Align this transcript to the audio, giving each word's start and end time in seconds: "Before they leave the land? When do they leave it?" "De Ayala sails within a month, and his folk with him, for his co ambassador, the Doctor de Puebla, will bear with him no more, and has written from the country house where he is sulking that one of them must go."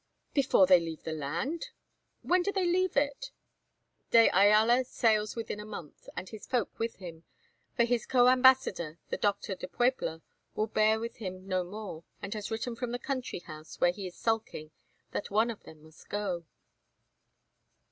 "Before 0.33 0.65
they 0.65 0.79
leave 0.79 1.03
the 1.03 1.11
land? 1.13 1.67
When 2.23 2.41
do 2.41 2.51
they 2.51 2.65
leave 2.65 2.97
it?" 2.97 3.29
"De 4.09 4.29
Ayala 4.29 4.83
sails 4.83 5.35
within 5.35 5.59
a 5.59 5.63
month, 5.63 6.09
and 6.15 6.27
his 6.27 6.47
folk 6.47 6.79
with 6.79 6.95
him, 6.95 7.23
for 7.75 7.83
his 7.83 8.07
co 8.07 8.27
ambassador, 8.27 8.97
the 9.09 9.17
Doctor 9.17 9.53
de 9.53 9.67
Puebla, 9.67 10.23
will 10.55 10.65
bear 10.65 10.99
with 10.99 11.17
him 11.17 11.47
no 11.47 11.63
more, 11.63 12.03
and 12.19 12.33
has 12.33 12.49
written 12.49 12.75
from 12.75 12.93
the 12.93 12.97
country 12.97 13.41
house 13.41 13.79
where 13.79 13.91
he 13.91 14.07
is 14.07 14.15
sulking 14.17 14.71
that 15.11 15.29
one 15.29 15.51
of 15.51 15.61
them 15.65 15.83
must 15.83 16.09
go." 16.09 16.45